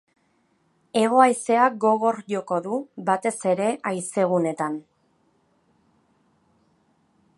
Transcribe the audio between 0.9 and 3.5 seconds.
Hego-haizeak gogor joko du, batez